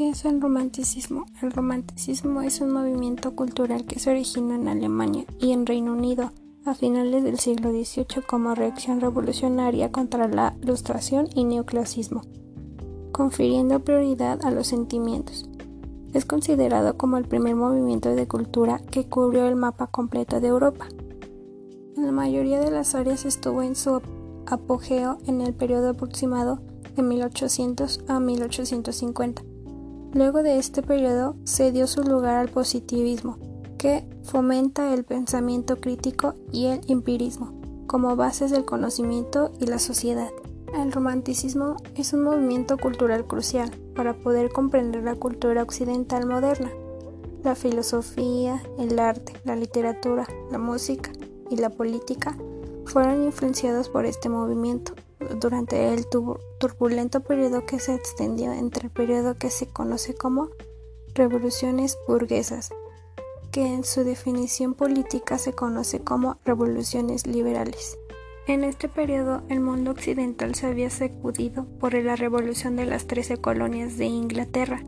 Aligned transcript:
¿Qué 0.00 0.08
es 0.08 0.24
el 0.24 0.40
romanticismo? 0.40 1.26
El 1.42 1.52
romanticismo 1.52 2.40
es 2.40 2.62
un 2.62 2.72
movimiento 2.72 3.36
cultural 3.36 3.84
que 3.84 3.98
se 3.98 4.08
originó 4.08 4.54
en 4.54 4.66
Alemania 4.66 5.26
y 5.38 5.52
en 5.52 5.66
Reino 5.66 5.92
Unido 5.92 6.32
a 6.64 6.72
finales 6.72 7.22
del 7.22 7.38
siglo 7.38 7.70
XVIII 7.70 8.22
como 8.26 8.54
reacción 8.54 9.02
revolucionaria 9.02 9.92
contra 9.92 10.26
la 10.26 10.56
ilustración 10.62 11.28
y 11.34 11.44
neoclasismo, 11.44 12.22
confiriendo 13.12 13.80
prioridad 13.80 14.42
a 14.42 14.50
los 14.50 14.68
sentimientos. 14.68 15.50
Es 16.14 16.24
considerado 16.24 16.96
como 16.96 17.18
el 17.18 17.28
primer 17.28 17.54
movimiento 17.54 18.08
de 18.14 18.26
cultura 18.26 18.80
que 18.90 19.04
cubrió 19.04 19.46
el 19.48 19.54
mapa 19.54 19.88
completo 19.88 20.40
de 20.40 20.48
Europa. 20.48 20.88
En 21.98 22.06
la 22.06 22.12
mayoría 22.12 22.58
de 22.60 22.70
las 22.70 22.94
áreas 22.94 23.26
estuvo 23.26 23.60
en 23.60 23.76
su 23.76 24.00
apogeo 24.46 25.18
en 25.26 25.42
el 25.42 25.52
periodo 25.52 25.90
aproximado 25.90 26.58
de 26.96 27.02
1800 27.02 28.00
a 28.08 28.18
1850. 28.18 29.49
Luego 30.12 30.42
de 30.42 30.58
este 30.58 30.82
periodo 30.82 31.36
se 31.44 31.70
dio 31.70 31.86
su 31.86 32.02
lugar 32.02 32.36
al 32.36 32.48
positivismo, 32.48 33.38
que 33.78 34.04
fomenta 34.24 34.92
el 34.92 35.04
pensamiento 35.04 35.76
crítico 35.76 36.34
y 36.52 36.66
el 36.66 36.80
empirismo 36.88 37.60
como 37.86 38.14
bases 38.14 38.52
del 38.52 38.64
conocimiento 38.64 39.52
y 39.58 39.66
la 39.66 39.80
sociedad. 39.80 40.30
El 40.74 40.92
romanticismo 40.92 41.76
es 41.96 42.12
un 42.12 42.22
movimiento 42.22 42.76
cultural 42.76 43.26
crucial 43.26 43.70
para 43.96 44.14
poder 44.14 44.50
comprender 44.50 45.02
la 45.02 45.16
cultura 45.16 45.62
occidental 45.62 46.26
moderna. 46.26 46.70
La 47.42 47.56
filosofía, 47.56 48.62
el 48.78 48.96
arte, 49.00 49.32
la 49.44 49.56
literatura, 49.56 50.28
la 50.52 50.58
música 50.58 51.10
y 51.50 51.56
la 51.56 51.70
política 51.70 52.36
fueron 52.84 53.24
influenciados 53.24 53.88
por 53.88 54.06
este 54.06 54.28
movimiento 54.28 54.92
durante 55.38 55.92
el 55.92 56.06
turbulento 56.58 57.20
periodo 57.20 57.64
que 57.66 57.78
se 57.78 57.94
extendió 57.94 58.52
entre 58.52 58.86
el 58.86 58.90
periodo 58.90 59.36
que 59.36 59.50
se 59.50 59.66
conoce 59.66 60.14
como 60.14 60.48
revoluciones 61.14 61.98
burguesas, 62.06 62.70
que 63.50 63.66
en 63.66 63.84
su 63.84 64.04
definición 64.04 64.74
política 64.74 65.38
se 65.38 65.52
conoce 65.52 66.00
como 66.00 66.38
revoluciones 66.44 67.26
liberales. 67.26 67.98
En 68.46 68.64
este 68.64 68.88
periodo 68.88 69.42
el 69.48 69.60
mundo 69.60 69.92
occidental 69.92 70.54
se 70.54 70.66
había 70.66 70.90
sacudido 70.90 71.66
por 71.78 71.94
la 71.94 72.16
revolución 72.16 72.76
de 72.76 72.86
las 72.86 73.06
trece 73.06 73.36
colonias 73.36 73.96
de 73.96 74.06
Inglaterra 74.06 74.82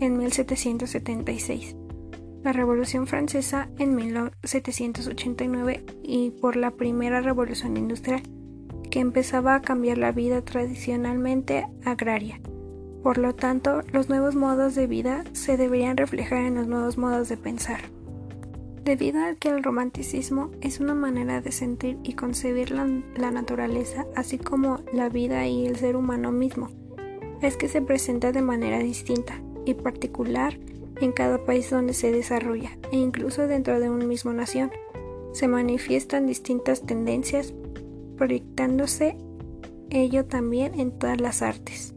en 0.00 0.18
1776, 0.18 1.76
la 2.42 2.52
Revolución 2.52 3.06
Francesa 3.06 3.68
en 3.78 3.94
1789 3.94 5.84
y 6.02 6.30
por 6.30 6.56
la 6.56 6.72
primera 6.72 7.20
revolución 7.20 7.76
industrial 7.76 8.22
que 8.96 9.00
empezaba 9.00 9.54
a 9.54 9.60
cambiar 9.60 9.98
la 9.98 10.10
vida 10.10 10.40
tradicionalmente 10.40 11.66
agraria. 11.84 12.40
Por 13.02 13.18
lo 13.18 13.34
tanto, 13.34 13.82
los 13.92 14.08
nuevos 14.08 14.34
modos 14.36 14.74
de 14.74 14.86
vida 14.86 15.22
se 15.32 15.58
deberían 15.58 15.98
reflejar 15.98 16.46
en 16.46 16.54
los 16.54 16.66
nuevos 16.66 16.96
modos 16.96 17.28
de 17.28 17.36
pensar. 17.36 17.80
Debido 18.84 19.22
a 19.22 19.34
que 19.34 19.50
el 19.50 19.62
romanticismo 19.62 20.50
es 20.62 20.80
una 20.80 20.94
manera 20.94 21.42
de 21.42 21.52
sentir 21.52 21.98
y 22.04 22.14
concebir 22.14 22.70
la, 22.70 22.88
la, 23.16 23.30
naturaleza, 23.30 24.06
así 24.16 24.38
como 24.38 24.80
la 24.94 25.10
vida 25.10 25.46
y 25.46 25.66
el 25.66 25.76
ser 25.76 25.94
humano 25.94 26.32
mismo, 26.32 26.70
es 27.42 27.58
que 27.58 27.68
se 27.68 27.82
presenta 27.82 28.32
de 28.32 28.40
manera 28.40 28.78
distinta 28.78 29.42
y 29.66 29.74
particular 29.74 30.58
en 31.02 31.12
cada 31.12 31.44
país 31.44 31.68
donde 31.68 31.92
se 31.92 32.12
desarrolla, 32.12 32.78
e 32.90 32.96
incluso 32.96 33.46
dentro 33.46 33.78
de 33.78 33.90
una 33.90 34.06
misma 34.06 34.32
nación. 34.32 34.70
Se 35.34 35.48
manifiestan 35.48 36.26
distintas 36.26 36.86
tendencias, 36.86 37.52
proyectándose 38.16 39.16
ello 39.90 40.26
también 40.26 40.78
en 40.78 40.98
todas 40.98 41.20
las 41.20 41.42
artes. 41.42 41.94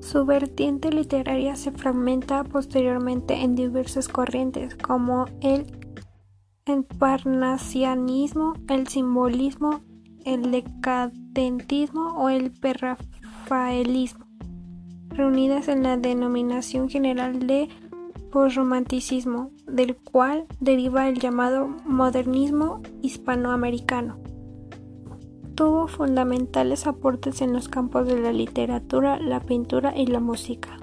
Su 0.00 0.26
vertiente 0.26 0.90
literaria 0.90 1.54
se 1.54 1.70
fragmenta 1.70 2.42
posteriormente 2.42 3.34
en 3.34 3.54
diversas 3.54 4.08
corrientes 4.08 4.74
como 4.74 5.26
el 5.40 5.64
parnasianismo, 6.98 8.54
el 8.68 8.88
simbolismo, 8.88 9.80
el 10.24 10.50
decadentismo 10.50 12.14
o 12.16 12.28
el 12.28 12.50
perrafaelismo, 12.50 14.26
reunidas 15.08 15.68
en 15.68 15.82
la 15.82 15.96
denominación 15.96 16.88
general 16.88 17.46
de 17.46 17.68
posromanticismo, 18.32 19.50
del 19.66 19.96
cual 19.96 20.46
deriva 20.58 21.08
el 21.08 21.18
llamado 21.18 21.68
modernismo 21.84 22.80
hispanoamericano. 23.02 24.18
Tuvo 25.62 25.86
fundamentales 25.86 26.88
aportes 26.88 27.40
en 27.40 27.52
los 27.52 27.68
campos 27.68 28.08
de 28.08 28.18
la 28.18 28.32
literatura, 28.32 29.20
la 29.20 29.38
pintura 29.38 29.96
y 29.96 30.08
la 30.08 30.18
música. 30.18 30.76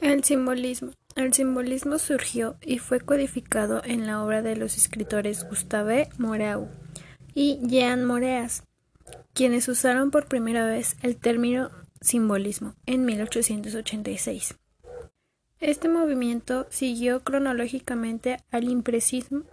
El 0.00 0.22
simbolismo. 0.22 0.92
El 1.16 1.32
simbolismo 1.34 1.98
surgió 1.98 2.54
y 2.62 2.78
fue 2.78 3.00
codificado 3.00 3.82
en 3.84 4.06
la 4.06 4.22
obra 4.24 4.42
de 4.42 4.54
los 4.54 4.76
escritores 4.76 5.44
Gustave 5.48 6.08
Moreau 6.18 6.68
y 7.34 7.58
Jean 7.66 8.04
Moreas, 8.04 8.62
quienes 9.32 9.66
usaron 9.66 10.12
por 10.12 10.28
primera 10.28 10.66
vez 10.66 10.96
el 11.02 11.16
término 11.16 11.72
simbolismo 12.00 12.76
en 12.86 13.04
1886. 13.04 14.54
Este 15.62 15.88
movimiento 15.88 16.66
siguió 16.70 17.22
cronológicamente 17.22 18.38
al 18.50 18.64
impresionismo, 18.64 19.44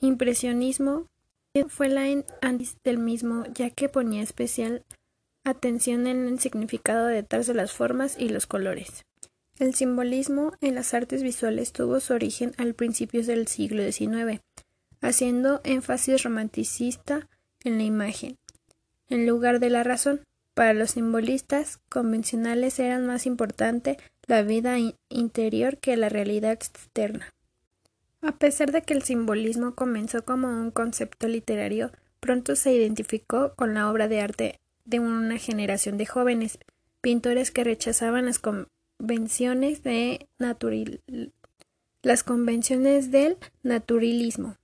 impresionismo 0.00 1.08
fue 1.68 1.90
la 1.90 2.04
antes 2.40 2.78
del 2.82 2.96
mismo, 2.96 3.44
ya 3.52 3.68
que 3.68 3.90
ponía 3.90 4.22
especial 4.22 4.82
atención 5.44 6.06
en 6.06 6.26
el 6.26 6.40
significado 6.40 7.04
detrás 7.04 7.46
de 7.46 7.52
las 7.52 7.72
formas 7.72 8.16
y 8.18 8.30
los 8.30 8.46
colores. 8.46 9.04
El 9.58 9.74
simbolismo 9.74 10.54
en 10.62 10.76
las 10.76 10.94
artes 10.94 11.22
visuales 11.22 11.74
tuvo 11.74 12.00
su 12.00 12.14
origen 12.14 12.54
al 12.56 12.72
principios 12.72 13.26
del 13.26 13.48
siglo 13.48 13.82
XIX, 13.82 14.40
haciendo 15.02 15.60
énfasis 15.64 16.22
romanticista 16.22 17.28
en 17.62 17.76
la 17.76 17.84
imagen, 17.84 18.38
en 19.10 19.26
lugar 19.26 19.60
de 19.60 19.68
la 19.68 19.82
razón. 19.82 20.22
Para 20.54 20.74
los 20.74 20.92
simbolistas 20.92 21.80
convencionales 21.88 22.78
era 22.78 22.98
más 22.98 23.26
importante 23.26 23.96
la 24.26 24.42
vida 24.42 24.76
interior 25.08 25.78
que 25.78 25.96
la 25.96 26.08
realidad 26.08 26.52
externa. 26.52 27.32
A 28.20 28.32
pesar 28.32 28.70
de 28.70 28.82
que 28.82 28.94
el 28.94 29.02
simbolismo 29.02 29.74
comenzó 29.74 30.24
como 30.24 30.48
un 30.48 30.70
concepto 30.70 31.26
literario, 31.26 31.90
pronto 32.20 32.54
se 32.54 32.72
identificó 32.72 33.54
con 33.54 33.74
la 33.74 33.90
obra 33.90 34.08
de 34.08 34.20
arte 34.20 34.60
de 34.84 35.00
una 35.00 35.38
generación 35.38 35.96
de 35.96 36.06
jóvenes 36.06 36.58
pintores 37.00 37.50
que 37.50 37.64
rechazaban 37.64 38.26
las 38.26 38.38
convenciones 38.38 39.82
de 39.82 40.28
las 42.02 42.22
convenciones 42.22 43.10
del 43.10 43.38
naturalismo. 43.62 44.56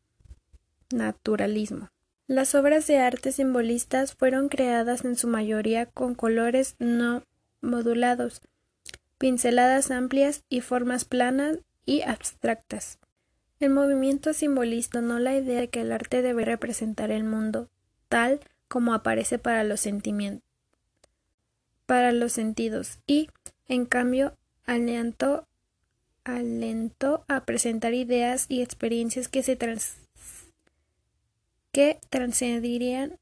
Naturalismo. 0.92 1.90
Las 2.28 2.54
obras 2.54 2.86
de 2.86 2.98
arte 2.98 3.32
simbolistas 3.32 4.14
fueron 4.14 4.50
creadas 4.50 5.02
en 5.06 5.16
su 5.16 5.28
mayoría 5.28 5.86
con 5.86 6.14
colores 6.14 6.76
no 6.78 7.22
modulados, 7.62 8.42
pinceladas 9.16 9.90
amplias 9.90 10.44
y 10.50 10.60
formas 10.60 11.06
planas 11.06 11.56
y 11.86 12.02
abstractas. 12.02 12.98
El 13.60 13.70
movimiento 13.70 14.34
simbolista 14.34 15.00
no 15.00 15.18
la 15.18 15.36
idea 15.36 15.60
de 15.60 15.68
que 15.70 15.80
el 15.80 15.90
arte 15.90 16.20
debe 16.20 16.44
representar 16.44 17.10
el 17.10 17.24
mundo 17.24 17.70
tal 18.10 18.40
como 18.68 18.92
aparece 18.92 19.38
para 19.38 19.64
los 19.64 19.80
sentimientos, 19.80 20.46
para 21.86 22.12
los 22.12 22.32
sentidos 22.32 22.98
y, 23.06 23.30
en 23.68 23.86
cambio, 23.86 24.36
alentó, 24.66 25.48
alentó 26.24 27.24
a 27.26 27.46
presentar 27.46 27.94
ideas 27.94 28.44
y 28.50 28.60
experiencias 28.60 29.28
que 29.28 29.42
se 29.42 29.56
que 31.78 32.00
trascenderían 32.10 33.20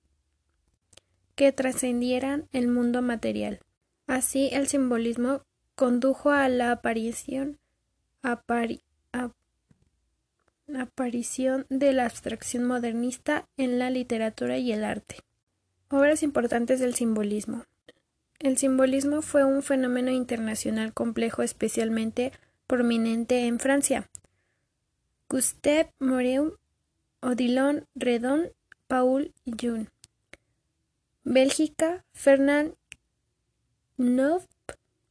que 1.34 1.52
trascendieran 1.52 2.48
el 2.52 2.68
mundo 2.68 3.02
material. 3.02 3.60
Así 4.06 4.48
el 4.50 4.66
simbolismo 4.66 5.42
condujo 5.74 6.30
a 6.30 6.48
la 6.48 6.72
aparición, 6.72 7.58
aparición 10.72 11.66
de 11.68 11.92
la 11.92 12.06
abstracción 12.06 12.64
modernista 12.64 13.46
en 13.58 13.78
la 13.78 13.90
literatura 13.90 14.56
y 14.56 14.72
el 14.72 14.84
arte. 14.84 15.16
Obras 15.90 16.22
importantes 16.22 16.80
del 16.80 16.94
simbolismo. 16.94 17.66
El 18.38 18.56
simbolismo 18.56 19.20
fue 19.20 19.44
un 19.44 19.62
fenómeno 19.62 20.12
internacional 20.12 20.94
complejo 20.94 21.42
especialmente 21.42 22.32
prominente 22.66 23.48
en 23.48 23.58
Francia. 23.58 24.08
Gustave 25.28 25.90
Moreau 25.98 26.56
Odilon 27.26 27.84
Redon, 27.96 28.52
Paul 28.86 29.32
Jun. 29.46 29.88
Bélgica, 31.24 32.04
Fernand 32.12 32.76
Neuf, 33.96 34.46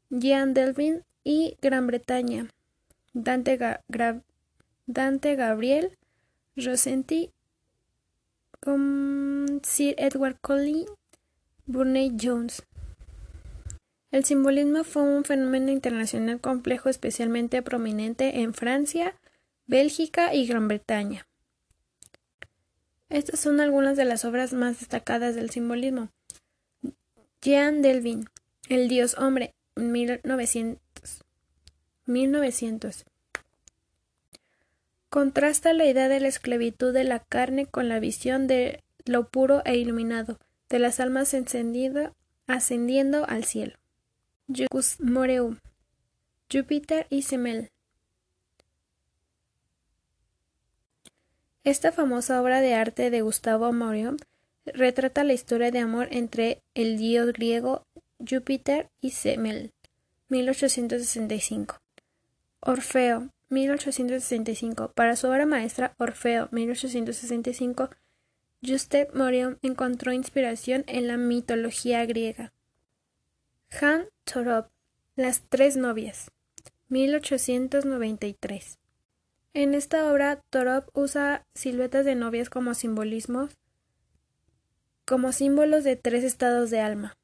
Jean 0.10 0.54
Delvin 0.54 1.04
y 1.26 1.58
Gran 1.62 1.88
Bretaña. 1.88 2.48
Dante, 3.12 3.58
Gabriel, 5.36 5.98
Rossetti, 6.56 7.32
Sir 8.64 9.96
Edward 9.98 10.38
Collins, 10.40 10.90
Burney 11.66 12.16
Jones. 12.18 12.64
El 14.12 14.24
simbolismo 14.24 14.86
fue 14.86 15.02
un 15.02 15.26
fenómeno 15.26 15.70
internacional 15.70 16.40
complejo 16.40 16.88
especialmente 16.88 17.62
prominente 17.62 18.40
en 18.40 18.54
Francia, 18.54 19.16
Bélgica 19.68 20.34
y 20.34 20.48
Gran 20.48 20.70
Bretaña. 20.70 21.28
Estas 23.10 23.40
son 23.40 23.60
algunas 23.60 23.98
de 23.98 24.06
las 24.06 24.25
obras 24.25 24.54
más 24.54 24.80
destacadas 24.80 25.36
del 25.36 25.50
simbolismo. 25.50 26.10
Jean 27.42 27.81
Delvin, 27.81 28.25
El 28.69 28.88
Dios 28.88 29.16
Hombre, 29.18 29.54
1900. 29.75 30.80
1900. 32.07 33.06
Contrasta 35.10 35.74
la 35.74 35.86
idea 35.86 36.07
de 36.10 36.19
la 36.19 36.28
esclavitud 36.28 36.94
de 36.94 37.04
la 37.04 37.19
carne 37.19 37.68
con 37.68 37.90
la 37.90 38.00
visión 38.00 38.48
de 38.48 38.84
lo 39.06 39.30
puro 39.30 39.62
e 39.66 39.78
iluminado, 39.78 40.40
de 40.69 40.80
las 40.80 41.00
almas 41.00 41.34
ascendiendo 42.48 43.25
al 43.28 43.44
cielo. 43.46 43.78
Júpiter 46.52 47.07
y 47.10 47.22
Semel. 47.22 47.72
Esta 51.66 51.92
famosa 51.92 52.40
obra 52.44 52.62
de 52.62 52.76
arte 52.76 53.10
de 53.10 53.24
Gustavo 53.24 53.74
Moreau 53.74 54.18
retrata 54.68 55.24
la 55.24 55.34
historia 55.34 55.72
de 55.72 55.80
amor 55.80 56.08
entre 56.12 56.62
el 56.76 57.00
dios 57.00 57.34
griego 57.34 57.88
Júpiter 58.20 58.92
y 59.02 59.10
Semel, 59.10 59.74
1865. 60.30 61.82
Orfeo, 62.60 63.32
1865. 63.50 64.92
Para 64.94 65.16
su 65.16 65.28
obra 65.28 65.48
maestra 65.48 65.96
Orfeo, 65.98 66.50
1865, 66.52 67.90
Juste 68.64 69.08
Moreau 69.16 69.58
encontró 69.64 70.14
inspiración 70.14 70.84
en 70.86 71.08
la 71.08 71.18
mitología 71.18 72.06
griega. 72.06 72.54
Han 73.82 74.06
Torop, 74.24 74.68
Las 75.16 75.42
tres 75.50 75.78
novias, 75.78 76.30
1893. 76.90 78.78
En 79.56 79.74
esta 79.74 80.12
obra, 80.12 80.42
Torop 80.50 80.90
usa 80.98 81.46
siluetas 81.56 82.04
de 82.04 82.13
novias 82.13 82.50
como 82.50 82.74
simbolismos, 82.74 83.57
como 85.06 85.31
símbolos 85.31 85.86
de 85.86 85.96
tres 85.96 86.25
estados 86.25 86.74
alma. 86.74 87.16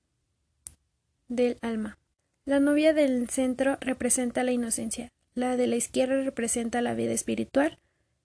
Del 1.28 1.57
alma. 1.62 1.98
La 2.45 2.62
novia 2.62 2.94
del 2.94 3.28
centro 3.28 3.78
representa 3.81 4.45
la 4.45 4.54
inocencia, 4.54 5.12
la 5.36 5.57
de 5.57 5.68
la 5.68 5.75
izquierda 5.75 6.24
representa 6.24 6.81
la 6.81 6.94
vida 6.94 7.12
espiritual, 7.12 7.80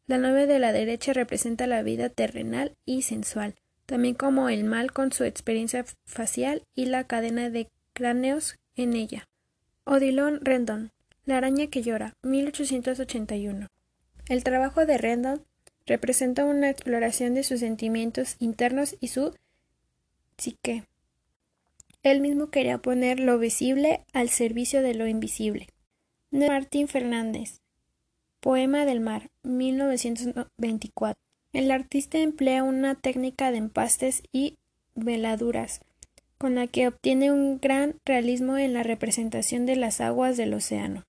la 0.06 0.18
novia 0.18 0.46
de 0.46 0.60
la 0.60 0.70
derecha 0.70 1.12
representa 1.12 1.66
la 1.66 1.82
vida 1.82 2.08
terrenal 2.08 2.76
y 2.84 3.02
sensual, 3.02 3.56
también 3.86 4.14
como 4.14 4.48
el 4.48 4.62
mal 4.62 4.92
con 4.92 5.10
su 5.10 5.24
experiencia 5.24 5.84
facial 6.04 6.62
y 6.76 6.86
la 6.86 7.08
cadena 7.08 7.50
de 7.50 7.72
cráneos 7.92 8.54
en 8.76 8.92
ella. 8.92 9.26
Odilon 9.82 10.44
Rendon, 10.44 10.92
La 11.24 11.38
araña 11.38 11.66
que 11.66 11.82
llora, 11.82 12.14
1881. 12.22 13.66
El 14.28 14.42
trabajo 14.42 14.86
de 14.86 14.98
Rendon 14.98 15.44
representa 15.86 16.44
una 16.44 16.68
exploración 16.68 17.34
de 17.34 17.44
sus 17.44 17.60
sentimientos 17.60 18.36
internos 18.40 18.96
y 19.00 19.08
su 19.08 19.34
psique. 20.36 20.82
Él 22.02 22.20
mismo 22.20 22.50
quería 22.50 22.78
poner 22.78 23.20
lo 23.20 23.38
visible 23.38 24.04
al 24.12 24.28
servicio 24.28 24.82
de 24.82 24.94
lo 24.94 25.06
invisible. 25.06 25.68
Martín 26.30 26.88
Fernández, 26.88 27.60
Poema 28.40 28.84
del 28.84 29.00
mar, 29.00 29.30
1924. 29.44 31.18
El 31.52 31.70
artista 31.70 32.18
emplea 32.18 32.64
una 32.64 32.94
técnica 32.96 33.50
de 33.50 33.58
empastes 33.58 34.22
y 34.32 34.56
veladuras, 34.94 35.80
con 36.36 36.56
la 36.56 36.66
que 36.66 36.88
obtiene 36.88 37.32
un 37.32 37.58
gran 37.58 37.94
realismo 38.04 38.58
en 38.58 38.74
la 38.74 38.82
representación 38.82 39.66
de 39.66 39.76
las 39.76 40.00
aguas 40.00 40.36
del 40.36 40.54
océano. 40.54 41.04